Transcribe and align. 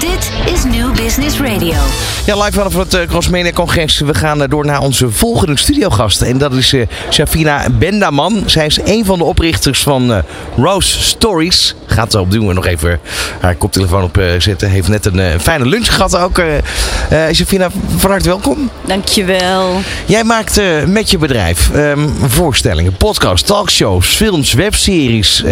Dit 0.00 0.32
is 0.44 0.49
New 0.70 0.94
Business 0.94 1.38
Radio. 1.38 1.74
Ja, 2.26 2.36
live 2.36 2.52
vanaf 2.52 2.74
het 2.74 3.06
Crossmedia 3.06 3.52
Congres. 3.52 4.00
We 4.00 4.14
gaan 4.14 4.42
uh, 4.42 4.48
door 4.48 4.64
naar 4.64 4.80
onze 4.80 5.10
volgende 5.10 5.58
studiogast. 5.58 6.22
En 6.22 6.38
dat 6.38 6.52
is 6.52 6.72
uh, 6.72 6.86
Shafina 7.10 7.66
Bendaman. 7.70 8.42
Zij 8.46 8.66
is 8.66 8.78
een 8.84 9.04
van 9.04 9.18
de 9.18 9.24
oprichters 9.24 9.82
van 9.82 10.22
Rose 10.56 11.02
Stories. 11.02 11.74
Gaat 11.86 12.14
op 12.14 12.30
doen 12.30 12.46
we 12.46 12.52
nog 12.52 12.66
even 12.66 13.00
haar 13.40 13.54
koptelefoon 13.54 14.02
op 14.02 14.22
zetten. 14.38 14.70
Heeft 14.70 14.88
net 14.88 15.06
een 15.06 15.40
fijne 15.40 15.66
lunch 15.66 15.94
gehad 15.94 16.16
ook. 16.16 16.42
Shafina, 17.32 17.68
van 17.96 18.10
harte 18.10 18.28
welkom. 18.28 18.70
Dankjewel. 18.86 19.80
Jij 20.06 20.24
maakt 20.24 20.60
met 20.86 21.10
je 21.10 21.18
bedrijf 21.18 21.70
um, 21.74 22.14
voorstellingen, 22.26 22.96
podcasts, 22.96 23.46
talkshows, 23.46 24.06
films, 24.06 24.52
webseries. 24.52 25.44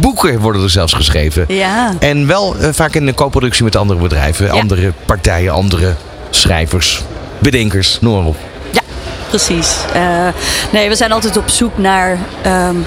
boeken 0.00 0.40
worden 0.40 0.62
er 0.62 0.70
zelfs 0.70 0.92
geschreven. 0.92 1.44
Ja. 1.48 1.94
En 1.98 2.26
wel 2.26 2.56
vaak 2.72 2.94
in 2.94 3.06
de 3.06 3.14
co-productie 3.14 3.64
met 3.64 3.76
andere 3.76 4.00
bedrijven, 4.00 4.45
andere 4.50 4.92
partijen, 5.06 5.52
andere 5.52 5.94
schrijvers, 6.30 7.02
bedenkers, 7.38 7.98
noem 8.00 8.16
maar 8.16 8.26
op. 8.26 8.36
Ja, 8.70 8.80
precies. 9.28 9.76
Uh, 9.96 10.28
nee, 10.72 10.88
we 10.88 10.94
zijn 10.94 11.12
altijd 11.12 11.36
op 11.36 11.48
zoek 11.48 11.78
naar. 11.78 12.18
Um, 12.46 12.84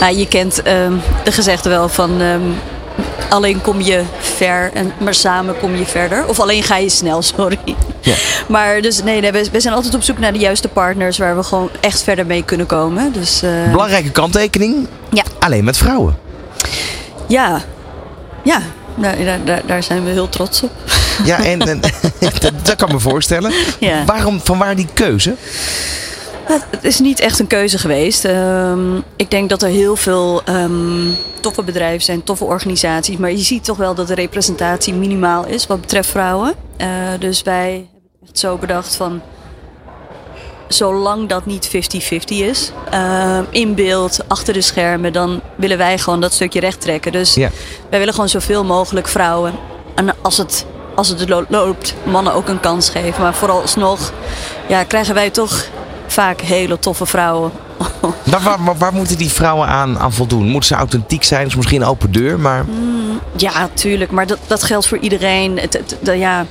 nou, 0.00 0.16
je 0.16 0.28
kent 0.28 0.66
um, 0.66 1.00
de 1.24 1.32
gezegde 1.32 1.68
wel 1.68 1.88
van. 1.88 2.20
Um, 2.20 2.54
alleen 3.28 3.60
kom 3.60 3.80
je 3.80 4.02
ver, 4.18 4.70
en, 4.74 4.92
maar 4.98 5.14
samen 5.14 5.58
kom 5.58 5.76
je 5.76 5.86
verder. 5.86 6.26
Of 6.26 6.40
alleen 6.40 6.62
ga 6.62 6.76
je 6.76 6.88
snel, 6.88 7.22
sorry. 7.36 7.58
Ja. 8.00 8.14
Maar 8.48 8.80
dus 8.80 9.02
nee, 9.02 9.20
nee 9.20 9.32
we, 9.32 9.48
we, 9.52 9.60
zijn 9.60 9.74
altijd 9.74 9.94
op 9.94 10.02
zoek 10.02 10.18
naar 10.18 10.32
de 10.32 10.38
juiste 10.38 10.68
partners 10.68 11.18
waar 11.18 11.36
we 11.36 11.42
gewoon 11.42 11.70
echt 11.80 12.02
verder 12.02 12.26
mee 12.26 12.44
kunnen 12.44 12.66
komen. 12.66 13.12
Dus, 13.12 13.42
uh, 13.42 13.70
Belangrijke 13.70 14.10
kanttekening. 14.10 14.86
Ja. 15.10 15.22
Alleen 15.38 15.64
met 15.64 15.76
vrouwen. 15.76 16.16
Ja. 17.28 17.62
Ja, 18.42 18.60
nou, 18.94 19.24
daar, 19.24 19.44
daar, 19.44 19.62
daar 19.66 19.82
zijn 19.82 20.04
we 20.04 20.10
heel 20.10 20.28
trots 20.28 20.62
op. 20.62 20.70
Ja, 21.24 21.44
en, 21.44 21.60
en 21.60 21.80
dat, 22.40 22.52
dat, 22.62 22.76
kan 22.76 22.92
me 22.92 23.00
voorstellen. 23.00 23.52
Ja. 23.80 24.04
Waarom, 24.04 24.40
van 24.40 24.58
waar 24.58 24.76
die 24.76 24.88
keuze? 24.94 25.34
Het 26.44 26.84
is 26.84 26.98
niet 26.98 27.20
echt 27.20 27.38
een 27.38 27.46
keuze 27.46 27.78
geweest. 27.78 28.24
Um, 28.24 29.02
ik 29.16 29.30
denk 29.30 29.48
dat 29.48 29.62
er 29.62 29.68
heel 29.68 29.96
veel 29.96 30.42
um, 30.48 31.16
toffe 31.40 31.62
bedrijven 31.62 32.02
zijn, 32.02 32.24
toffe 32.24 32.44
organisaties. 32.44 33.16
Maar 33.16 33.30
je 33.30 33.38
ziet 33.38 33.64
toch 33.64 33.76
wel 33.76 33.94
dat 33.94 34.06
de 34.06 34.14
representatie 34.14 34.94
minimaal 34.94 35.46
is 35.46 35.66
wat 35.66 35.80
betreft 35.80 36.08
vrouwen. 36.08 36.54
Uh, 36.78 36.86
dus 37.18 37.42
wij 37.42 37.70
hebben 37.70 38.26
echt 38.26 38.38
zo 38.38 38.56
bedacht 38.56 38.96
van 38.96 39.20
zolang 40.72 41.28
dat 41.28 41.46
niet 41.46 41.68
50-50 41.68 41.70
is, 42.26 42.72
uh, 42.94 43.38
in 43.50 43.74
beeld, 43.74 44.18
achter 44.28 44.54
de 44.54 44.60
schermen, 44.60 45.12
dan 45.12 45.40
willen 45.56 45.78
wij 45.78 45.98
gewoon 45.98 46.20
dat 46.20 46.32
stukje 46.32 46.60
recht 46.60 46.80
trekken. 46.80 47.12
Dus 47.12 47.34
wij 47.90 47.98
willen 47.98 48.14
gewoon 48.14 48.28
zoveel 48.28 48.64
mogelijk 48.64 49.08
vrouwen. 49.08 49.52
En 49.94 50.14
als 50.22 50.36
het, 50.36 50.66
als 50.94 51.08
het 51.08 51.28
loopt, 51.48 51.94
mannen 52.04 52.34
ook 52.34 52.48
een 52.48 52.60
kans 52.60 52.90
geven. 52.90 53.22
Maar 53.22 53.34
vooralsnog 53.34 54.12
ja, 54.68 54.84
krijgen 54.84 55.14
wij 55.14 55.30
toch 55.30 55.64
vaak 56.06 56.40
hele 56.40 56.78
toffe 56.78 57.06
vrouwen. 57.06 57.52
waar, 58.24 58.42
waar, 58.42 58.76
waar, 58.78 58.92
moeten 58.92 59.18
die 59.18 59.30
vrouwen 59.30 59.68
aan, 59.68 59.98
aan 59.98 60.12
voldoen? 60.12 60.48
Moeten 60.48 60.68
ze 60.68 60.74
authentiek 60.74 61.24
zijn? 61.24 61.40
Dat 61.40 61.50
is 61.50 61.56
misschien 61.56 61.82
een 61.82 61.88
open 61.88 62.12
deur, 62.12 62.40
maar... 62.40 62.64
Mm, 62.64 63.20
ja, 63.36 63.68
tuurlijk. 63.74 64.10
Maar 64.10 64.26
dat, 64.26 64.38
dat 64.46 64.62
geldt 64.62 64.86
voor 64.86 64.98
iedereen. 64.98 65.58
Het, 65.58 65.72
het, 65.72 65.96
de, 66.00 66.18
ja, 66.18 66.46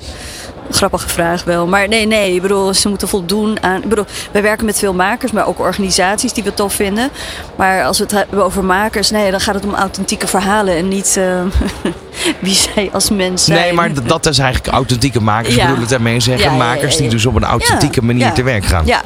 grappige 0.76 1.10
vraag 1.10 1.44
wel. 1.44 1.68
Maar 1.68 1.88
nee, 1.88 2.08
nee. 2.08 2.36
Ik 2.36 2.42
bedoel, 2.42 2.74
ze 2.74 2.90
moeten 2.90 3.08
voldoen 3.08 3.64
aan. 3.64 3.82
Ik 3.82 3.90
bedoel, 3.90 4.06
wij 4.32 4.42
werken 4.42 4.66
met 4.66 4.80
veel 4.80 4.94
makers, 4.94 5.32
maar 5.32 5.48
ook 5.48 5.60
organisaties 5.60 6.34
die 6.34 6.44
we 6.44 6.54
tof 6.54 6.74
vinden. 6.74 7.10
Maar 7.56 7.84
als 7.84 7.98
we 7.98 8.04
het 8.04 8.14
hebben 8.14 8.44
over 8.44 8.64
makers, 8.64 9.10
nee, 9.10 9.32
dan 9.32 9.40
gaat 9.40 9.56
het 9.56 9.66
om 9.66 9.74
authentieke 9.74 10.28
verhalen 10.28 10.76
en 10.76 10.88
niet 10.88 11.16
uh, 11.18 11.42
wie 12.40 12.56
zij 12.56 12.90
als 12.94 13.10
mens 13.10 13.46
zijn. 13.46 13.60
Nee, 13.60 13.74
maar 13.74 14.04
dat 14.04 14.26
is 14.26 14.40
eigenlijk 14.40 14.74
authentieke 14.74 15.22
makers. 15.22 15.56
Ja. 15.56 15.62
Ik 15.62 15.68
bedoel 15.68 15.82
het 15.82 15.90
daarmee 15.90 16.20
zeggen. 16.20 16.52
Ja, 16.52 16.58
makers 16.58 16.98
die 16.98 17.10
dus 17.10 17.26
op 17.26 17.36
een 17.36 17.44
authentieke 17.44 18.04
manier 18.04 18.32
te 18.32 18.44
werk 18.44 18.66
gaan. 18.66 18.86
Ja, 18.86 19.02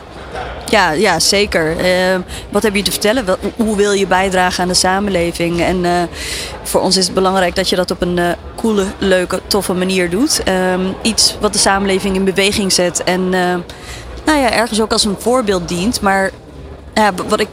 ja, 0.66 0.92
ja 0.92 1.20
zeker. 1.20 1.76
Uh, 1.86 2.20
wat 2.50 2.64
heb 2.64 2.76
je 2.76 2.82
te 2.82 2.92
vertellen? 2.92 3.26
Hoe 3.56 3.76
wil 3.76 3.92
je 3.92 4.08
bijdragen 4.08 4.62
aan 4.62 4.68
de 4.68 4.74
samenleving? 4.74 5.62
En 5.62 5.84
uh, 5.84 5.92
voor 6.64 6.82
ons 6.82 6.98
is 6.98 7.06
het 7.06 7.14
belangrijk 7.14 7.56
dat 7.56 7.70
je 7.70 7.76
dat 7.76 7.92
op 7.92 8.02
een 8.02 8.18
uh, 8.18 8.30
coole, 8.56 8.86
leuke, 8.98 9.42
toffe 9.48 9.74
manier 9.74 10.10
doet. 10.10 10.42
Um, 10.48 10.96
iets 11.02 11.38
wat 11.40 11.54
de 11.54 11.60
samenleving 11.60 12.16
in 12.16 12.24
beweging 12.24 12.72
zet. 12.72 13.04
En 13.04 13.30
nou 13.30 14.40
ja, 14.40 14.52
ergens 14.52 14.82
ook 14.82 14.92
als 14.92 15.06
een 15.06 15.16
voorbeeld 15.20 15.68
dient. 15.68 16.02
Maar 16.02 16.32
wat 17.28 17.40
ik 17.40 17.48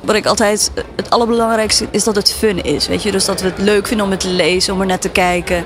wat 0.00 0.16
ik 0.16 0.26
altijd. 0.26 0.70
Het 0.96 1.10
allerbelangrijkste 1.10 1.86
is 1.90 2.04
dat 2.04 2.16
het 2.16 2.32
fun 2.32 2.62
is. 2.62 2.88
Weet 2.88 3.02
je? 3.02 3.10
Dus 3.10 3.24
dat 3.24 3.40
we 3.40 3.48
het 3.48 3.58
leuk 3.58 3.86
vinden 3.86 4.06
om 4.06 4.12
het 4.12 4.20
te 4.20 4.28
lezen, 4.28 4.74
om 4.74 4.80
er 4.80 4.86
naar 4.86 4.98
te 4.98 5.08
kijken. 5.08 5.64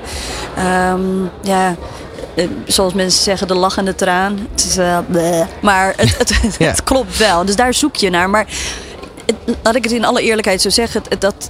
Ja, 1.41 1.75
eh, 2.35 2.47
zoals 2.65 2.93
mensen 2.93 3.23
zeggen, 3.23 3.47
de 3.47 3.55
lachende 3.55 3.95
traan. 3.95 4.47
Het 4.51 4.65
is, 4.65 4.77
uh, 4.77 4.99
maar 5.61 5.93
het, 5.97 6.17
het, 6.17 6.29
het, 6.41 6.55
ja. 6.59 6.67
het, 6.67 6.83
klopt 6.83 7.17
wel. 7.17 7.45
Dus 7.45 7.55
daar 7.55 7.73
zoek 7.73 7.95
je 7.95 8.09
naar. 8.09 8.29
Maar 8.29 8.47
laat 9.63 9.75
ik 9.75 9.83
het 9.83 9.91
in 9.91 10.05
alle 10.05 10.21
eerlijkheid 10.21 10.61
zo 10.61 10.69
zeggen. 10.69 11.03
dat, 11.19 11.49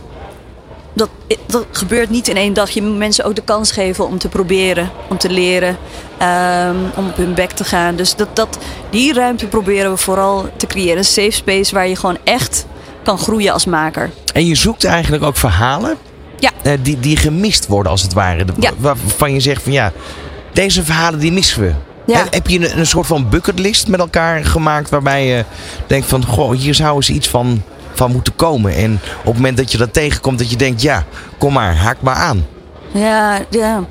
dat, 0.94 1.10
dat 1.48 1.66
gebeurt 1.72 2.10
niet 2.10 2.28
in 2.28 2.38
één 2.38 2.54
dag. 2.54 2.70
Je 2.70 2.82
moet 2.82 2.98
mensen 2.98 3.26
ook 3.26 3.36
de 3.36 3.44
kans 3.44 3.72
geven 3.72 4.08
om 4.08 4.18
te 4.18 4.30
proberen, 4.30 4.90
om 5.10 5.18
te 5.18 5.30
leren, 5.30 5.78
um, 6.22 6.92
om 6.96 7.08
op 7.08 7.16
hun 7.16 7.34
bek 7.34 7.52
te 7.52 7.64
gaan. 7.64 7.96
Dus 7.96 8.16
dat, 8.16 8.36
dat, 8.36 8.58
die 8.90 9.14
ruimte 9.14 9.48
proberen 9.48 9.92
we 9.92 9.98
vooral 9.98 10.50
te 10.58 10.68
creëren. 10.68 10.98
Een 10.98 11.04
safe 11.04 11.32
space 11.32 11.74
waar 11.74 11.88
je 11.88 11.96
gewoon 11.96 12.18
echt 12.24 12.66
kan 13.04 13.18
groeien 13.18 13.54
als 13.54 13.66
maker. 13.66 14.10
En 14.34 14.46
je 14.46 14.56
zoekt 14.56 14.84
eigenlijk 14.84 15.24
ook 15.24 15.38
verhalen 15.38 15.98
ja. 16.40 16.52
uh, 16.64 16.74
die, 16.82 17.00
die 17.00 17.18
gemist 17.18 17.68
worden 17.68 17.92
als 17.92 18.02
het 18.02 18.14
ware. 18.14 18.46
Ja. 18.60 18.72
Waarvan 18.78 19.34
je 19.34 19.40
zegt 19.40 19.64
van 19.64 19.72
ja, 19.72 19.92
deze 20.54 20.84
verhalen 20.84 21.20
die 21.20 21.32
missen 21.32 21.62
we. 21.62 21.74
Ja. 22.06 22.26
Heb 22.30 22.48
je 22.48 22.60
een, 22.60 22.80
een, 22.80 22.86
soort 22.86 23.08
van 23.08 23.30
bucketlist 23.30 23.88
met 23.88 24.00
elkaar 24.00 24.46
gemaakt 24.46 24.90
waarbij 24.90 25.28
je 25.28 25.46
denkt 25.88 26.08
van 26.08 26.26
goh, 26.26 26.52
hier 26.52 26.74
zou 26.74 26.96
eens 26.96 27.10
iets 27.10 27.28
van, 27.28 27.62
van 27.94 28.12
moeten 28.12 28.36
komen. 28.36 28.76
En 28.76 29.00
op 29.20 29.26
het 29.26 29.36
moment 29.36 29.58
dat 29.58 29.72
je 29.72 29.78
dat 29.78 29.94
tegenkomt, 29.94 30.38
dat 30.38 30.50
je 30.50 30.56
denkt 30.56 30.82
ja, 30.82 31.06
kom 31.38 31.54
maar, 31.54 31.76
haak 31.76 32.02
maar 32.02 32.16
aan. 32.16 32.46
Ja, 32.92 33.40
ja. 33.50 33.84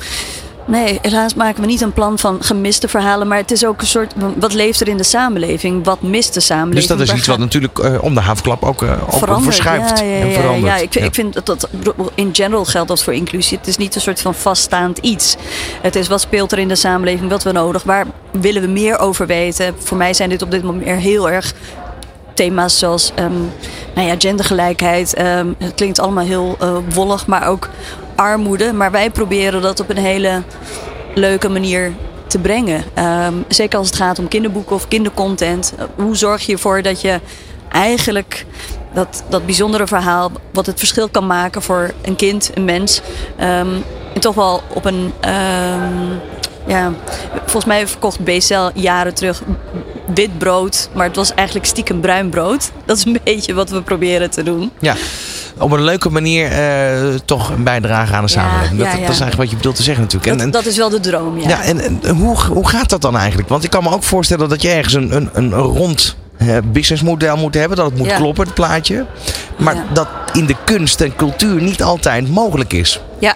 Nee, 0.65 0.99
helaas 1.03 1.34
maken 1.34 1.61
we 1.61 1.67
niet 1.67 1.81
een 1.81 1.93
plan 1.93 2.19
van 2.19 2.43
gemiste 2.43 2.89
verhalen. 2.89 3.28
Maar 3.28 3.39
het 3.39 3.50
is 3.50 3.65
ook 3.65 3.81
een 3.81 3.87
soort. 3.87 4.12
Wat 4.37 4.53
leeft 4.53 4.81
er 4.81 4.89
in 4.89 4.97
de 4.97 5.03
samenleving? 5.03 5.84
Wat 5.84 6.03
mist 6.03 6.34
de 6.34 6.41
samenleving? 6.41 6.89
Dus 6.89 6.97
dat 6.99 7.09
is 7.09 7.15
iets 7.15 7.27
wat 7.27 7.39
natuurlijk 7.39 7.78
uh, 7.78 8.03
om 8.03 8.15
de 8.15 8.21
havenklap 8.21 8.62
ook, 8.62 8.83
uh, 8.83 8.93
ook 9.28 9.43
verschuift 9.43 9.99
ja, 9.99 10.05
ja, 10.05 10.21
en 10.21 10.33
verandert. 10.33 10.65
Ja, 10.65 10.77
ik, 10.77 10.95
ik, 10.95 11.15
vind 11.15 11.34
dat 11.34 11.47
dat 11.47 11.69
in 12.15 12.31
general 12.33 12.65
geldt 12.65 12.89
dat 12.89 13.03
voor 13.03 13.15
inclusie. 13.15 13.59
Het 13.59 13.67
is 13.67 13.77
niet 13.77 13.95
een 13.95 14.00
soort 14.00 14.21
van 14.21 14.34
vaststaand 14.34 14.99
iets. 14.99 15.37
Het 15.83 15.97
is 15.97 16.09
wat 16.09 16.21
speelt 16.21 16.53
er 16.53 16.59
in 16.59 16.69
de 16.69 16.77
samenleving? 16.77 17.31
Wat 17.31 17.43
we 17.43 17.53
nodig? 17.53 17.83
Waar 17.83 18.06
willen 18.31 18.62
we 18.62 18.69
meer 18.69 18.99
over 18.99 19.27
weten? 19.27 19.75
Voor 19.79 19.97
mij 19.97 20.15
zijn 20.15 20.29
dit 20.29 20.43
op 20.43 20.50
dit 20.50 20.62
moment 20.62 21.00
heel 21.00 21.31
erg 21.31 21.55
thema's 22.34 22.79
zoals 22.79 23.12
um, 23.19 23.50
nou 23.94 24.09
ja, 24.09 24.15
gendergelijkheid. 24.19 25.19
Um, 25.19 25.55
het 25.59 25.75
klinkt 25.75 26.00
allemaal 26.00 26.25
heel 26.25 26.56
uh, 26.62 26.77
wollig, 26.94 27.27
maar 27.27 27.49
ook 27.49 27.69
armoede. 28.15 28.73
Maar 28.73 28.91
wij 28.91 29.11
proberen 29.11 29.62
dat 29.62 29.81
op 29.81 29.91
een 29.91 29.97
hele 29.97 30.43
leuke 31.15 31.49
manier 31.49 31.93
te 32.27 32.39
brengen. 32.39 32.84
Um, 32.99 33.45
zeker 33.49 33.78
als 33.78 33.87
het 33.87 33.97
gaat 33.97 34.19
om 34.19 34.28
kinderboeken 34.28 34.77
of 34.77 34.89
kindercontent. 34.89 35.75
Hoe 35.97 36.17
zorg 36.17 36.47
je 36.47 36.53
ervoor 36.53 36.83
dat 36.83 37.00
je 37.00 37.21
eigenlijk 37.69 38.47
dat, 38.95 39.25
dat 39.28 39.47
bijzondere 39.47 39.87
verhaal, 39.87 40.31
wat 40.53 40.67
het 40.67 40.78
verschil 40.78 41.09
kan 41.09 41.27
maken 41.27 41.62
voor 41.62 41.91
een 42.03 42.17
kind, 42.17 42.50
een 42.55 42.65
mens, 42.65 43.00
um, 43.41 43.84
en 44.15 44.21
toch 44.21 44.34
wel 44.34 44.62
op 44.69 44.84
een. 44.84 45.12
Um, 45.25 46.21
ja, 46.67 46.93
volgens 47.33 47.65
mij 47.65 47.89
verkocht 47.89 48.25
BCL 48.25 48.71
jaren 48.75 49.15
terug 49.15 49.43
wit 50.15 50.39
brood, 50.39 50.89
maar 50.94 51.06
het 51.06 51.17
was 51.17 51.34
eigenlijk 51.34 51.67
stiekem 51.67 52.00
bruin 52.00 52.31
brood. 52.31 52.71
Dat 52.84 52.97
is 52.97 53.05
een 53.05 53.21
beetje 53.25 53.55
wat 53.55 53.71
we 53.71 53.83
proberen 53.83 54.31
te 54.31 54.43
doen. 54.43 54.71
Ja 54.79 54.94
op 55.58 55.70
een 55.70 55.82
leuke 55.82 56.10
manier 56.10 56.50
uh, 56.50 57.14
toch 57.24 57.50
een 57.50 57.64
bijdrage 57.64 58.14
aan 58.14 58.24
de 58.24 58.30
samenleving. 58.30 58.78
dat, 58.78 58.88
is 58.88 58.98
eigenlijk 58.98 59.36
wat 59.36 59.50
je 59.50 59.56
bedoelt 59.56 59.76
te 59.76 59.82
zeggen 59.82 60.02
natuurlijk. 60.02 60.32
Dat, 60.32 60.40
en, 60.40 60.46
en, 60.46 60.50
dat 60.50 60.66
is 60.66 60.76
wel 60.76 60.88
de 60.88 61.00
droom, 61.00 61.38
ja. 61.38 61.49
ja 61.49 61.62
en, 61.62 61.81
en, 61.81 62.16
hoe, 62.16 62.37
hoe 62.37 62.69
gaat 62.69 62.88
dat 62.88 63.00
dan 63.00 63.16
eigenlijk? 63.16 63.49
Want 63.49 63.64
ik 63.64 63.70
kan 63.70 63.82
me 63.82 63.90
ook 63.90 64.02
voorstellen 64.02 64.49
dat 64.49 64.62
je 64.62 64.69
ergens 64.69 64.94
een, 64.94 65.16
een, 65.16 65.31
een 65.32 65.52
rond 65.52 66.16
businessmodel 66.64 67.37
moet 67.37 67.54
hebben. 67.54 67.76
Dat 67.76 67.90
het 67.90 67.99
moet 67.99 68.14
kloppen, 68.14 68.44
het 68.44 68.54
plaatje. 68.54 69.06
Maar 69.56 69.76
dat 69.93 70.08
in 70.32 70.46
de 70.46 70.56
kunst 70.64 71.00
en 71.00 71.16
cultuur 71.16 71.62
niet 71.62 71.82
altijd 71.82 72.28
mogelijk 72.28 72.72
is. 72.72 73.00
Ja. 73.19 73.34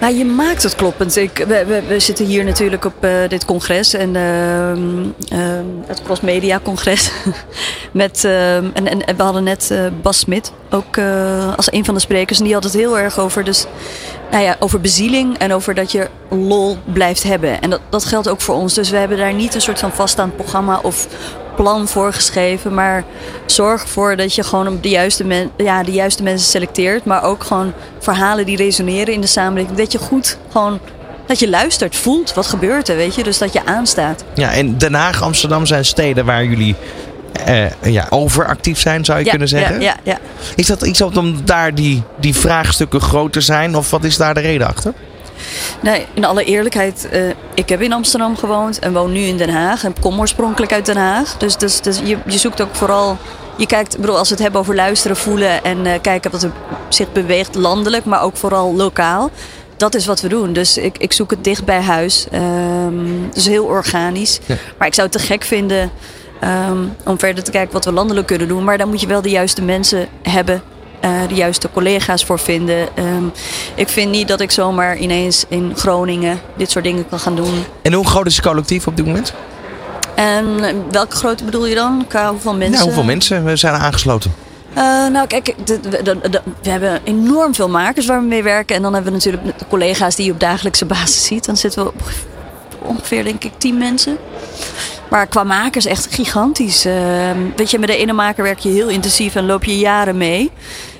Nou, 0.00 0.14
je 0.14 0.24
maakt 0.24 0.62
het 0.62 0.74
kloppend. 0.74 1.16
Ik, 1.16 1.44
we, 1.48 1.82
we, 1.88 2.00
zitten 2.00 2.26
hier 2.26 2.44
natuurlijk 2.44 2.84
op 2.84 3.04
uh, 3.04 3.28
dit 3.28 3.44
congres 3.44 3.94
en 3.94 4.14
uh, 4.14 4.70
uh, 4.70 5.48
het 5.86 6.02
Cross 6.02 6.20
Media 6.20 6.60
Congres. 6.62 7.10
Met, 7.92 8.24
en, 8.24 8.74
en, 8.74 9.16
we 9.16 9.22
hadden 9.22 9.44
net 9.44 9.74
Bas 10.02 10.18
Smit 10.18 10.52
ook 10.70 10.98
als 11.56 11.72
een 11.72 11.84
van 11.84 11.94
de 11.94 12.00
sprekers. 12.00 12.38
En 12.38 12.44
die 12.44 12.54
had 12.54 12.64
het 12.64 12.72
heel 12.72 12.98
erg 12.98 13.18
over, 13.18 13.44
dus, 13.44 13.66
nou 14.30 14.42
ja, 14.42 14.56
over 14.58 14.80
bezieling 14.80 15.38
en 15.38 15.52
over 15.52 15.74
dat 15.74 15.92
je 15.92 16.08
lol 16.28 16.76
blijft 16.84 17.22
hebben. 17.22 17.60
En 17.60 17.70
dat, 17.70 17.80
dat 17.88 18.04
geldt 18.04 18.28
ook 18.28 18.40
voor 18.40 18.54
ons. 18.54 18.74
Dus 18.74 18.90
we 18.90 18.96
hebben 18.96 19.18
daar 19.18 19.34
niet 19.34 19.54
een 19.54 19.60
soort 19.60 19.78
van 19.78 19.92
vaststaand 19.92 20.36
programma 20.36 20.80
of 20.82 21.08
plan 21.56 21.88
voorgeschreven. 21.88 22.74
Maar 22.74 23.04
zorg 23.46 23.82
ervoor 23.82 24.16
dat 24.16 24.34
je 24.34 24.42
gewoon 24.42 24.78
de 24.80 24.88
juiste, 24.88 25.24
men, 25.24 25.50
ja, 25.56 25.82
de 25.82 25.92
juiste 25.92 26.22
mensen 26.22 26.48
selecteert. 26.48 27.04
Maar 27.04 27.22
ook 27.22 27.44
gewoon 27.44 27.72
verhalen 27.98 28.46
die 28.46 28.56
resoneren 28.56 29.14
in 29.14 29.20
de 29.20 29.26
samenleving. 29.26 29.78
Dat 29.78 29.92
je 29.92 29.98
goed 29.98 30.38
gewoon 30.52 30.80
dat 31.26 31.38
je 31.38 31.48
luistert, 31.48 31.96
voelt 31.96 32.34
wat 32.34 32.46
gebeurt 32.46 32.88
er, 32.88 32.96
weet 32.96 33.14
je. 33.14 33.22
Dus 33.22 33.38
dat 33.38 33.52
je 33.52 33.64
aanstaat. 33.64 34.24
Ja, 34.34 34.52
en 34.52 34.78
Den 34.78 34.94
Haag, 34.94 35.22
Amsterdam 35.22 35.66
zijn 35.66 35.84
steden 35.84 36.24
waar 36.24 36.44
jullie 36.44 36.74
uh, 37.48 37.82
ja, 37.82 38.06
overactief 38.10 38.78
zijn, 38.78 39.04
zou 39.04 39.18
je 39.18 39.30
kunnen 39.30 39.48
zeggen. 39.48 39.80
Ja, 39.80 39.96
ja, 40.02 40.18
Is 40.54 40.66
dat 40.66 40.82
iets 40.82 41.02
omdat 41.02 41.46
daar 41.46 41.74
die, 41.74 42.02
die 42.20 42.34
vraagstukken 42.34 43.00
groter 43.00 43.42
zijn? 43.42 43.76
Of 43.76 43.90
wat 43.90 44.04
is 44.04 44.16
daar 44.16 44.34
de 44.34 44.40
reden 44.40 44.66
achter? 44.66 44.92
Nee, 45.80 46.06
in 46.14 46.24
alle 46.24 46.44
eerlijkheid, 46.44 47.08
uh, 47.12 47.28
ik 47.54 47.68
heb 47.68 47.80
in 47.80 47.92
Amsterdam 47.92 48.36
gewoond 48.36 48.78
en 48.78 48.92
woon 48.92 49.12
nu 49.12 49.20
in 49.20 49.36
Den 49.36 49.50
Haag. 49.50 49.84
En 49.84 49.94
kom 50.00 50.20
oorspronkelijk 50.20 50.72
uit 50.72 50.86
Den 50.86 50.96
Haag. 50.96 51.36
Dus, 51.36 51.56
dus, 51.56 51.80
dus 51.80 52.00
je, 52.04 52.18
je 52.26 52.38
zoekt 52.38 52.60
ook 52.60 52.74
vooral 52.74 53.16
je 53.56 53.66
kijkt, 53.66 53.98
bedoel, 53.98 54.18
als 54.18 54.28
we 54.28 54.34
het 54.34 54.42
hebben 54.42 54.60
over 54.60 54.74
luisteren, 54.74 55.16
voelen 55.16 55.64
en 55.64 55.86
uh, 55.86 55.92
kijken 56.00 56.30
wat 56.30 56.42
er 56.42 56.50
zich 56.88 57.12
beweegt 57.12 57.54
landelijk, 57.54 58.04
maar 58.04 58.22
ook 58.22 58.36
vooral 58.36 58.74
lokaal. 58.74 59.30
Dat 59.76 59.94
is 59.94 60.06
wat 60.06 60.20
we 60.20 60.28
doen. 60.28 60.52
Dus 60.52 60.78
ik, 60.78 60.98
ik 60.98 61.12
zoek 61.12 61.30
het 61.30 61.44
dicht 61.44 61.64
bij 61.64 61.80
huis. 61.80 62.26
Um, 62.32 63.30
dus 63.32 63.46
heel 63.46 63.64
organisch. 63.64 64.40
Ja. 64.46 64.54
Maar 64.78 64.86
ik 64.86 64.94
zou 64.94 65.08
het 65.08 65.18
te 65.18 65.24
gek 65.26 65.44
vinden 65.44 65.90
um, 66.68 66.96
om 67.04 67.18
verder 67.18 67.44
te 67.44 67.50
kijken 67.50 67.72
wat 67.72 67.84
we 67.84 67.92
landelijk 67.92 68.26
kunnen 68.26 68.48
doen. 68.48 68.64
Maar 68.64 68.78
dan 68.78 68.88
moet 68.88 69.00
je 69.00 69.06
wel 69.06 69.22
de 69.22 69.30
juiste 69.30 69.62
mensen 69.62 70.08
hebben 70.22 70.62
de 71.00 71.34
juiste 71.34 71.68
collega's 71.72 72.24
voor 72.24 72.38
vinden. 72.38 72.88
Um, 72.98 73.32
ik 73.74 73.88
vind 73.88 74.10
niet 74.10 74.28
dat 74.28 74.40
ik 74.40 74.50
zomaar 74.50 74.96
ineens 74.96 75.44
in 75.48 75.72
Groningen 75.76 76.40
dit 76.56 76.70
soort 76.70 76.84
dingen 76.84 77.08
kan 77.08 77.18
gaan 77.18 77.36
doen. 77.36 77.64
En 77.82 77.92
hoe 77.92 78.06
groot 78.06 78.26
is 78.26 78.36
het 78.36 78.44
collectief 78.44 78.86
op 78.86 78.96
dit 78.96 79.06
moment? 79.06 79.32
En 80.14 80.60
welke 80.90 81.16
grootte 81.16 81.44
bedoel 81.44 81.66
je 81.66 81.74
dan? 81.74 82.04
Qua 82.08 82.30
hoeveel 82.30 82.54
mensen? 82.54 82.72
Nou, 82.72 82.84
hoeveel 82.84 83.04
mensen 83.04 83.58
zijn 83.58 83.74
aangesloten? 83.74 84.32
Uh, 84.76 84.82
nou, 85.08 85.26
kijk, 85.26 85.54
de, 85.64 85.80
de, 85.80 86.02
de, 86.02 86.42
we 86.62 86.70
hebben 86.70 87.00
enorm 87.04 87.54
veel 87.54 87.68
makers 87.68 88.06
waar 88.06 88.20
we 88.20 88.26
mee 88.26 88.42
werken. 88.42 88.76
En 88.76 88.82
dan 88.82 88.94
hebben 88.94 89.12
we 89.12 89.18
natuurlijk 89.18 89.58
de 89.58 89.66
collega's 89.68 90.16
die 90.16 90.26
je 90.26 90.32
op 90.32 90.40
dagelijkse 90.40 90.84
basis 90.84 91.24
ziet. 91.24 91.44
Dan 91.44 91.56
zitten 91.56 91.82
we 91.82 91.88
op 91.88 92.02
ongeveer, 92.78 93.24
denk 93.24 93.44
ik, 93.44 93.52
tien 93.58 93.78
mensen. 93.78 94.16
Maar 95.08 95.26
qua 95.26 95.44
makers 95.44 95.86
echt 95.86 96.14
gigantisch. 96.14 96.86
Uh, 96.86 96.94
weet 97.56 97.70
je, 97.70 97.78
met 97.78 97.88
de 97.88 97.96
ene 97.96 98.12
maker 98.12 98.42
werk 98.42 98.58
je 98.58 98.68
heel 98.68 98.88
intensief 98.88 99.34
en 99.34 99.46
loop 99.46 99.64
je 99.64 99.78
jaren 99.78 100.16
mee. 100.16 100.50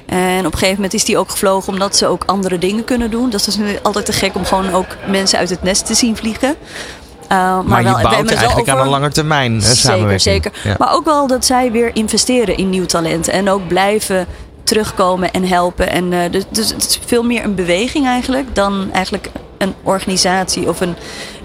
En 0.07 0.39
op 0.39 0.53
een 0.53 0.59
gegeven 0.59 0.75
moment 0.75 0.95
is 0.95 1.05
die 1.05 1.19
ook 1.19 1.31
gevlogen 1.31 1.73
omdat 1.73 1.97
ze 1.97 2.07
ook 2.07 2.23
andere 2.27 2.59
dingen 2.59 2.85
kunnen 2.85 3.11
doen. 3.11 3.31
Dat 3.31 3.47
is 3.47 3.57
nu 3.57 3.79
altijd 3.83 4.07
te 4.07 4.13
gek 4.13 4.35
om 4.35 4.45
gewoon 4.45 4.73
ook 4.73 4.87
mensen 5.07 5.39
uit 5.39 5.51
het 5.51 5.63
nest 5.63 5.87
te 5.87 5.95
zien 5.95 6.17
vliegen. 6.17 6.49
Uh, 6.49 7.29
maar, 7.29 7.65
maar 7.65 7.83
wel, 7.83 7.97
je 7.97 8.03
bouwt 8.03 8.31
eigenlijk 8.31 8.69
over... 8.69 8.73
aan 8.73 8.81
een 8.81 8.89
lange 8.89 9.11
termijn 9.11 9.63
Zeker, 9.63 10.21
zeker. 10.21 10.53
Ja. 10.65 10.75
Maar 10.79 10.93
ook 10.93 11.05
wel 11.05 11.27
dat 11.27 11.45
zij 11.45 11.73
weer 11.73 11.91
investeren 11.95 12.57
in 12.57 12.71
nieuw 12.71 12.87
talent. 12.87 13.29
En 13.29 13.51
ook 13.51 13.69
blijven 13.69 14.27
terugkomen 14.65 15.33
en 15.33 15.45
helpen. 15.45 15.91
En, 15.91 16.13
uh, 16.13 16.21
dus, 16.31 16.45
dus 16.51 16.69
het 16.69 16.87
is 16.89 17.01
veel 17.07 17.23
meer 17.23 17.45
een 17.45 17.55
beweging 17.55 18.07
eigenlijk 18.07 18.55
dan 18.55 18.93
eigenlijk 18.93 19.31
een 19.59 19.75
organisatie 19.83 20.69
of 20.69 20.81
een 20.81 20.97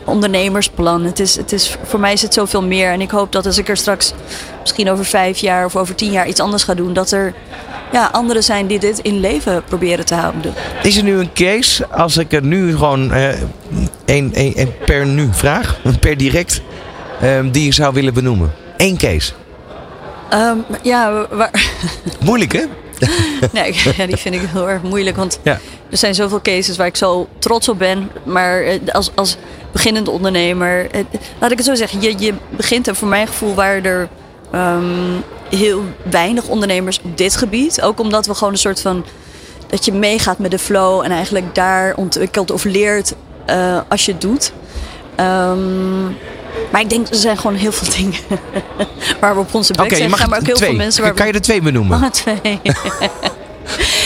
ondernemersplan. 0.06 1.04
Het 1.04 1.20
is, 1.20 1.36
het 1.36 1.52
is, 1.52 1.78
voor 1.84 2.00
mij 2.00 2.14
is 2.14 2.22
het 2.22 2.34
zoveel 2.34 2.64
meer. 2.64 2.92
En 2.92 3.02
ik 3.02 3.12
hoop 3.12 3.32
dat 3.32 3.46
als 3.46 3.58
ik 3.58 3.70
er 3.70 3.78
straks 3.78 4.14
misschien 4.62 4.90
over 4.90 5.06
vijf 5.06 5.38
jaar 5.38 5.66
of 5.66 5.76
over 5.76 5.96
tien 5.96 6.12
jaar 6.12 6.28
iets 6.28 6.40
anders 6.40 6.64
ga 6.64 6.74
doen, 6.74 6.94
dat 6.94 7.12
er 7.12 7.34
ja, 7.92 8.10
anderen 8.12 8.44
zijn 8.44 8.68
die 8.68 8.80
dit 8.80 9.00
in 9.00 9.20
leven 9.20 9.64
proberen 9.64 10.06
te 10.06 10.16
houden. 10.16 10.54
Is 10.84 10.98
er 10.98 11.04
nu 11.04 11.20
een 11.20 11.34
case, 11.34 11.88
als 11.88 12.18
ik 12.18 12.34
er 12.34 12.44
nu 12.44 12.72
gewoon 12.72 13.14
uh, 13.14 13.30
een, 14.06 14.32
een, 14.34 14.54
een, 14.56 14.72
per 14.86 15.06
nu 15.06 15.30
vraag, 15.32 15.80
per 16.00 16.18
direct, 16.18 16.62
um, 17.24 17.52
die 17.52 17.66
je 17.66 17.74
zou 17.74 17.94
willen 17.94 18.14
benoemen? 18.14 18.54
Eén 18.78 18.98
case. 18.98 19.32
Um, 20.34 20.66
ja, 20.82 21.28
waar... 21.30 21.64
Moeilijk 22.20 22.52
hè? 22.52 22.64
nee, 23.52 23.76
ja, 23.98 24.06
die 24.06 24.18
vind 24.18 24.36
ik 24.36 24.42
heel 24.52 24.70
erg 24.70 24.82
moeilijk. 24.82 25.18
Want 25.18 25.40
ja. 25.44 25.60
er 25.90 25.98
zijn 25.98 26.16
zoveel 26.16 26.42
cases 26.42 26.78
waar 26.78 26.88
ik 26.88 26.96
zo 26.96 27.28
trots 27.40 27.70
op 27.70 27.78
ben. 27.78 28.12
Maar 28.24 28.80
als, 28.92 29.12
als 29.16 29.38
beginnende 29.72 30.12
ondernemer, 30.12 30.88
laat 31.40 31.52
ik 31.52 31.58
het 31.58 31.66
zo 31.66 31.76
zeggen. 31.76 32.02
Je, 32.02 32.16
je 32.18 32.34
begint 32.50 32.88
er 32.88 32.96
voor 32.96 33.08
mijn 33.08 33.28
gevoel 33.28 33.54
waar 33.54 33.84
er 33.84 34.10
um, 34.56 35.24
heel 35.50 35.84
weinig 36.10 36.48
ondernemers 36.48 37.00
op 37.04 37.18
dit 37.18 37.36
gebied. 37.36 37.82
Ook 37.82 38.00
omdat 38.00 38.26
we 38.26 38.34
gewoon 38.34 38.54
een 38.54 38.60
soort 38.60 38.82
van. 38.82 39.06
dat 39.68 39.86
je 39.86 39.94
meegaat 39.94 40.40
met 40.40 40.52
de 40.52 40.60
flow 40.60 41.02
en 41.04 41.12
eigenlijk 41.12 41.56
daar 41.56 41.96
ontwikkelt 41.96 42.52
of 42.52 42.64
leert 42.64 43.14
uh, 43.50 43.80
als 43.88 44.06
je 44.06 44.12
het 44.12 44.22
doet. 44.22 44.54
Um, 45.20 46.18
maar 46.72 46.82
ik 46.82 46.90
denk, 46.90 47.08
er 47.08 47.16
zijn 47.16 47.38
gewoon 47.38 47.56
heel 47.56 47.72
veel 47.72 47.94
dingen 48.02 48.20
waar 49.20 49.34
we 49.34 49.40
op 49.40 49.54
onze 49.54 49.74
bek 49.74 49.86
okay, 49.86 49.98
zijn. 49.98 50.10
Maar 50.10 50.40
ook 50.40 50.46
heel 50.46 50.56
twee. 50.56 50.70
veel 50.70 50.78
mensen 50.78 51.04
waar 51.04 51.14
kan 51.14 51.28
je 51.28 51.34
er 51.34 51.42
twee 51.42 51.62
benoemen? 51.62 52.00
Mag 52.00 52.12
twee. 52.12 52.62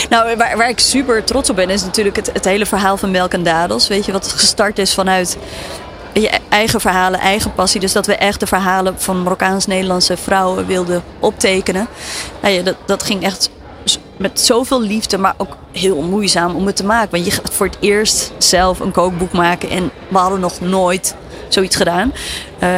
nou, 0.08 0.36
waar, 0.36 0.56
waar, 0.56 0.68
ik 0.68 0.78
super 0.78 1.24
trots 1.24 1.50
op 1.50 1.56
ben, 1.56 1.70
is 1.70 1.82
natuurlijk 1.82 2.16
het, 2.16 2.44
hele 2.44 2.66
verhaal 2.66 2.96
van 2.96 3.10
Melk 3.10 3.32
en 3.32 3.42
Dadels. 3.42 3.88
Weet 3.88 4.06
je, 4.06 4.12
wat 4.12 4.28
gestart 4.28 4.78
is 4.78 4.94
vanuit 4.94 5.36
je 6.12 6.30
eigen 6.48 6.80
verhalen, 6.80 7.20
eigen 7.20 7.52
passie. 7.52 7.80
Dus 7.80 7.92
dat 7.92 8.06
we 8.06 8.16
echt 8.16 8.40
de 8.40 8.46
verhalen 8.46 9.00
van 9.00 9.22
Marokkaans-Nederlandse 9.22 10.16
vrouwen 10.16 10.66
wilden 10.66 11.02
optekenen. 11.20 11.86
Nou 12.40 12.54
ja, 12.54 12.62
dat, 12.62 12.76
dat 12.86 13.02
ging 13.02 13.22
echt 13.22 13.50
met 14.16 14.40
zoveel 14.40 14.80
liefde, 14.80 15.18
maar 15.18 15.34
ook 15.36 15.56
heel 15.72 16.02
moeizaam 16.02 16.54
om 16.54 16.66
het 16.66 16.76
te 16.76 16.84
maken. 16.84 17.10
Want 17.10 17.24
je 17.24 17.30
gaat 17.30 17.54
voor 17.54 17.66
het 17.66 17.76
eerst 17.80 18.32
zelf 18.38 18.80
een 18.80 18.90
kookboek 18.90 19.32
maken 19.32 19.70
en 19.70 19.90
we 20.08 20.18
hadden 20.18 20.40
nog 20.40 20.60
nooit 20.60 21.14
zoiets 21.48 21.76
gedaan. 21.76 22.12
Uh, 22.62 22.70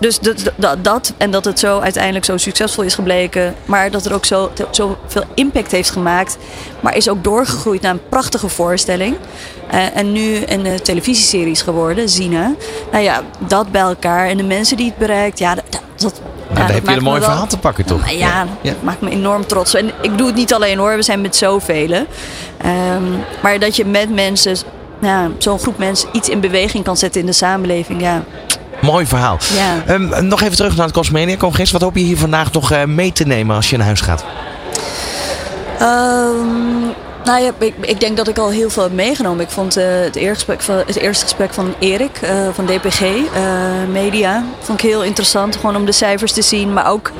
dus 0.00 0.18
dat, 0.18 0.52
dat, 0.56 0.84
dat, 0.84 1.12
en 1.16 1.30
dat 1.30 1.44
het 1.44 1.58
zo 1.58 1.78
uiteindelijk 1.78 2.24
zo 2.24 2.36
succesvol 2.36 2.84
is 2.84 2.94
gebleken, 2.94 3.54
maar 3.64 3.90
dat 3.90 4.04
het 4.04 4.12
ook 4.12 4.24
zo, 4.24 4.50
zo 4.70 4.98
veel 5.06 5.24
impact 5.34 5.70
heeft 5.70 5.90
gemaakt, 5.90 6.38
maar 6.80 6.96
is 6.96 7.08
ook 7.08 7.24
doorgegroeid 7.24 7.82
naar 7.82 7.92
een 7.92 8.08
prachtige 8.08 8.48
voorstelling. 8.48 9.16
Uh, 9.74 9.96
en 9.96 10.12
nu 10.12 10.42
een 10.46 10.66
uh, 10.66 10.74
televisieseries 10.74 11.62
geworden, 11.62 12.08
Zina. 12.08 12.54
Nou 12.92 13.04
ja, 13.04 13.22
dat 13.38 13.70
bij 13.70 13.80
elkaar 13.80 14.28
en 14.28 14.36
de 14.36 14.42
mensen 14.42 14.76
die 14.76 14.86
het 14.86 14.98
bereikt, 14.98 15.38
ja, 15.38 15.54
dat, 15.54 15.64
dat 15.96 16.20
nou, 16.48 16.66
ja, 16.66 16.74
heb 16.74 16.88
je 16.88 16.96
een 16.96 17.02
mooi 17.02 17.22
verhaal 17.22 17.46
te 17.46 17.58
pakken, 17.58 17.84
toch? 17.84 18.04
Nou, 18.04 18.18
ja, 18.18 18.46
ja, 18.62 18.72
dat 18.72 18.82
maakt 18.82 19.00
me 19.00 19.10
enorm 19.10 19.46
trots. 19.46 19.74
En 19.74 19.90
ik 20.00 20.18
doe 20.18 20.26
het 20.26 20.36
niet 20.36 20.54
alleen 20.54 20.78
hoor, 20.78 20.96
we 20.96 21.02
zijn 21.02 21.20
met 21.20 21.36
zoveel. 21.36 21.92
Um, 21.92 23.24
maar 23.42 23.58
dat 23.58 23.76
je 23.76 23.84
met 23.84 24.14
mensen 24.14 24.56
ja, 25.00 25.28
zo'n 25.38 25.58
groep 25.58 25.78
mensen 25.78 26.08
iets 26.12 26.28
in 26.28 26.40
beweging 26.40 26.84
kan 26.84 26.96
zetten 26.96 27.20
in 27.20 27.26
de 27.26 27.32
samenleving. 27.32 28.00
Ja. 28.00 28.24
Mooi 28.80 29.06
verhaal. 29.06 29.38
Ja. 29.54 29.94
Um, 29.94 30.26
nog 30.26 30.42
even 30.42 30.56
terug 30.56 30.76
naar 30.76 30.86
het 30.86 30.94
Cosmenia-congres. 30.94 31.70
Wat 31.70 31.80
hoop 31.80 31.96
je 31.96 32.02
hier 32.02 32.18
vandaag 32.18 32.52
nog 32.52 32.72
uh, 32.72 32.84
mee 32.84 33.12
te 33.12 33.24
nemen 33.24 33.56
als 33.56 33.70
je 33.70 33.76
naar 33.76 33.86
huis 33.86 34.00
gaat? 34.00 34.24
Um, 35.80 36.94
nou 37.24 37.42
ja, 37.42 37.52
ik, 37.58 37.74
ik, 37.80 38.00
denk 38.00 38.16
dat 38.16 38.28
ik 38.28 38.38
al 38.38 38.50
heel 38.50 38.70
veel 38.70 38.82
heb 38.82 38.92
meegenomen. 38.92 39.44
Ik 39.44 39.50
vond 39.50 39.78
uh, 39.78 39.84
het, 39.84 40.16
eerste 40.16 40.34
gesprek 40.34 40.62
van, 40.62 40.76
het 40.76 40.96
eerste 40.96 41.24
gesprek 41.24 41.54
van 41.54 41.74
Erik 41.78 42.20
uh, 42.22 42.30
van 42.52 42.66
DPG 42.66 43.02
Media 43.92 44.44
vond 44.60 44.82
ik 44.82 44.88
heel 44.88 45.04
interessant. 45.04 45.56
Gewoon 45.56 45.76
om 45.76 45.84
de 45.84 45.92
cijfers 45.92 46.32
te 46.32 46.42
zien, 46.42 46.72
maar 46.72 46.90
ook 46.90 47.12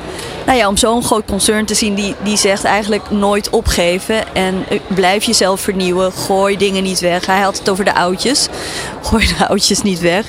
nou 0.49 0.61
ja, 0.61 0.69
om 0.69 0.77
zo'n 0.77 1.03
groot 1.03 1.25
concern 1.25 1.65
te 1.65 1.75
zien 1.75 1.95
die, 1.95 2.15
die 2.23 2.37
zegt 2.37 2.65
eigenlijk 2.65 3.11
nooit 3.11 3.51
opgeven. 3.51 4.35
En 4.35 4.65
blijf 4.87 5.25
jezelf 5.25 5.61
vernieuwen. 5.61 6.13
Gooi 6.13 6.57
dingen 6.57 6.83
niet 6.83 7.01
weg. 7.01 7.27
Hij 7.27 7.41
had 7.41 7.59
het 7.59 7.69
over 7.69 7.85
de 7.85 7.95
oudjes. 7.95 8.49
Gooi 9.03 9.27
de 9.27 9.49
oudjes 9.49 9.83
niet 9.83 10.01
weg. 10.01 10.27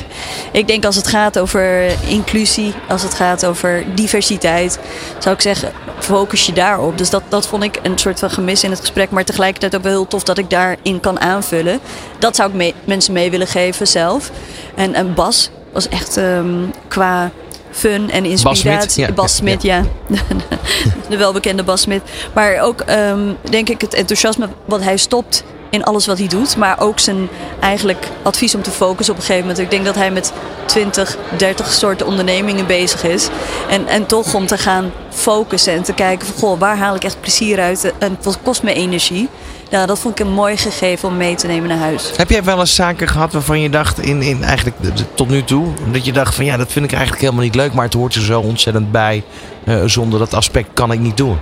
Ik 0.51 0.67
denk 0.67 0.85
als 0.85 0.95
het 0.95 1.07
gaat 1.07 1.39
over 1.39 1.85
inclusie, 2.07 2.73
als 2.87 3.03
het 3.03 3.13
gaat 3.13 3.45
over 3.45 3.85
diversiteit, 3.95 4.79
zou 5.19 5.35
ik 5.35 5.41
zeggen, 5.41 5.71
focus 5.99 6.45
je 6.45 6.53
daarop. 6.53 6.97
Dus 6.97 7.09
dat, 7.09 7.23
dat 7.29 7.47
vond 7.47 7.63
ik 7.63 7.79
een 7.83 7.97
soort 7.97 8.19
van 8.19 8.29
gemis 8.29 8.63
in 8.63 8.69
het 8.69 8.79
gesprek. 8.79 9.09
Maar 9.09 9.23
tegelijkertijd 9.23 9.75
ook 9.75 9.83
wel 9.83 9.91
heel 9.91 10.07
tof 10.07 10.23
dat 10.23 10.37
ik 10.37 10.49
daarin 10.49 10.99
kan 10.99 11.19
aanvullen. 11.19 11.79
Dat 12.17 12.35
zou 12.35 12.57
ik 12.57 12.73
mensen 12.83 13.13
mee 13.13 13.31
willen 13.31 13.47
geven 13.47 13.87
zelf. 13.87 14.31
En, 14.75 14.93
en 14.93 15.13
Bas 15.13 15.49
was 15.73 15.89
echt 15.89 16.17
um, 16.17 16.71
qua 16.87 17.31
fun 17.71 18.09
en 18.11 18.25
inspiratie. 18.25 19.13
Bas 19.13 19.35
Smit, 19.35 19.61
ja. 19.61 19.83
ja. 20.07 20.19
de 21.09 21.17
welbekende 21.17 21.63
Bas 21.63 21.81
Smit. 21.81 22.01
Maar 22.33 22.59
ook 22.59 22.83
um, 22.89 23.37
denk 23.49 23.69
ik 23.69 23.81
het 23.81 23.93
enthousiasme 23.93 24.49
wat 24.65 24.81
hij 24.83 24.97
stopt 24.97 25.43
in 25.69 25.83
alles 25.83 26.05
wat 26.05 26.17
hij 26.17 26.27
doet. 26.27 26.57
Maar 26.57 26.79
ook 26.79 26.99
zijn 26.99 27.29
eigenlijk 27.59 28.07
advies 28.23 28.55
om 28.55 28.61
te 28.61 28.71
focussen 28.71 29.13
op 29.13 29.19
een 29.19 29.25
gegeven 29.25 29.47
moment. 29.47 29.65
Ik 29.65 29.71
denk 29.71 29.85
dat 29.85 29.95
hij 29.95 30.11
met 30.11 30.33
20, 30.65 31.17
30 31.37 31.73
soorten 31.73 32.07
ondernemingen 32.07 32.67
bezig 32.67 33.03
is. 33.03 33.29
En, 33.69 33.87
en 33.87 34.05
toch 34.05 34.33
om 34.33 34.45
te 34.45 34.57
gaan 34.57 34.91
focussen 35.09 35.73
en 35.73 35.83
te 35.83 35.93
kijken 35.93 36.27
van 36.27 36.35
goh, 36.37 36.59
waar 36.59 36.77
haal 36.77 36.95
ik 36.95 37.03
echt 37.03 37.21
plezier 37.21 37.59
uit 37.59 37.93
en 37.97 38.17
wat 38.21 38.39
kost 38.43 38.63
me 38.63 38.73
energie. 38.73 39.29
Ja, 39.69 39.85
dat 39.85 39.99
vond 39.99 40.19
ik 40.19 40.25
een 40.25 40.33
mooi 40.33 40.57
gegeven 40.57 41.09
om 41.09 41.17
mee 41.17 41.35
te 41.35 41.47
nemen 41.47 41.69
naar 41.69 41.77
huis. 41.77 42.11
Heb 42.15 42.29
jij 42.29 42.43
wel 42.43 42.59
eens 42.59 42.75
zaken 42.75 43.07
gehad 43.07 43.33
waarvan 43.33 43.59
je 43.59 43.69
dacht, 43.69 43.99
in, 43.99 44.21
in 44.21 44.43
eigenlijk 44.43 44.77
tot 45.13 45.29
nu 45.29 45.43
toe, 45.43 45.67
dat 45.91 46.05
je 46.05 46.11
dacht 46.11 46.35
van 46.35 46.45
ja, 46.45 46.57
dat 46.57 46.71
vind 46.71 46.85
ik 46.85 46.91
eigenlijk 46.91 47.21
helemaal 47.21 47.43
niet 47.43 47.55
leuk, 47.55 47.73
maar 47.73 47.85
het 47.85 47.93
hoort 47.93 48.15
er 48.15 48.21
zo 48.21 48.39
ontzettend 48.39 48.91
bij. 48.91 49.23
Uh, 49.63 49.83
zonder 49.85 50.19
dat 50.19 50.33
aspect 50.33 50.69
kan 50.73 50.91
ik 50.91 50.99
niet 50.99 51.17
doen. 51.17 51.37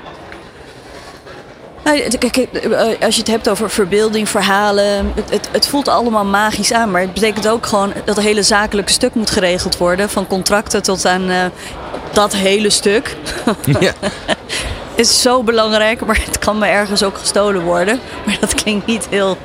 Nou, 1.83 2.17
kijk, 2.17 2.37
eh, 2.37 3.05
als 3.05 3.15
je 3.15 3.21
het 3.21 3.29
hebt 3.29 3.49
over 3.49 3.69
verbeelding, 3.69 4.29
verhalen, 4.29 5.11
het, 5.15 5.29
het, 5.29 5.49
het, 5.51 5.67
voelt 5.67 5.87
allemaal 5.87 6.25
magisch 6.25 6.73
aan. 6.73 6.91
Maar 6.91 7.01
het 7.01 7.13
betekent 7.13 7.47
ook 7.47 7.65
gewoon 7.65 7.93
dat 8.05 8.15
het 8.15 8.25
hele 8.25 8.43
zakelijke 8.43 8.91
stuk 8.91 9.13
moet 9.13 9.29
geregeld 9.29 9.77
worden. 9.77 10.09
Van 10.09 10.27
contracten 10.27 10.83
tot 10.83 11.05
aan 11.05 11.29
uh, 11.29 11.45
dat 12.11 12.35
hele 12.35 12.69
stuk. 12.69 13.15
Ja. 13.79 13.93
is 14.97 15.21
zo 15.21 15.43
belangrijk, 15.43 16.05
maar 16.05 16.21
het 16.25 16.39
kan 16.39 16.57
me 16.57 16.65
ergens 16.65 17.03
ook 17.03 17.17
gestolen 17.17 17.61
worden. 17.61 17.99
Maar 18.25 18.37
dat 18.39 18.53
klinkt 18.53 18.85
niet 18.85 19.07
heel 19.09 19.37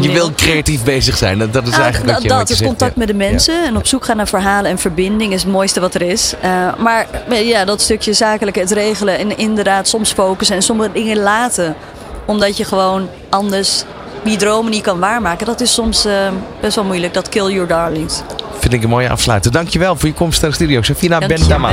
je 0.00 0.12
wil 0.12 0.32
creatief 0.32 0.84
bezig 0.84 1.16
zijn. 1.16 1.38
Dat, 1.38 1.52
dat 1.52 1.66
is 1.66 1.78
eigenlijk 1.78 2.12
wat 2.12 2.22
je, 2.22 2.28
Dat 2.28 2.50
is 2.50 2.62
contact 2.62 2.96
met 2.96 3.06
de 3.08 3.14
mensen 3.14 3.64
en 3.64 3.76
op 3.76 3.86
zoek 3.86 4.04
gaan 4.04 4.16
naar 4.16 4.28
verhalen 4.28 4.70
en 4.70 4.78
verbinding 4.78 5.32
is 5.32 5.42
het 5.42 5.52
mooiste 5.52 5.80
wat 5.80 5.94
er 5.94 6.02
is. 6.02 6.34
Uh, 6.44 6.74
maar 6.78 7.06
ja, 7.28 7.64
dat 7.64 7.80
stukje 7.80 8.12
zakelijke, 8.12 8.60
het 8.60 8.70
regelen 8.70 9.18
en 9.18 9.38
inderdaad 9.38 9.88
soms 9.88 10.12
focussen 10.12 10.56
en 10.56 10.62
sommige 10.62 10.92
dingen 10.92 11.16
laten. 11.16 11.74
Omdat 12.24 12.56
je 12.56 12.64
gewoon 12.64 13.08
anders 13.28 13.84
die 14.24 14.36
dromen 14.36 14.70
niet 14.70 14.82
kan 14.82 14.98
waarmaken. 14.98 15.46
Dat 15.46 15.60
is 15.60 15.74
soms 15.74 16.06
uh, 16.06 16.12
best 16.60 16.74
wel 16.74 16.84
moeilijk. 16.84 17.14
Dat 17.14 17.28
kill 17.28 17.52
your 17.52 17.68
darlings. 17.68 18.22
Vind 18.58 18.72
ik 18.72 18.82
een 18.82 18.88
mooie 18.88 19.10
afsluiter. 19.10 19.52
Dankjewel 19.52 19.96
voor 19.96 20.08
je 20.08 20.14
komst 20.14 20.40
naar 20.40 20.50
de 20.50 20.56
studio. 20.56 20.82
Safina 20.82 21.18
Bentama. 21.18 21.72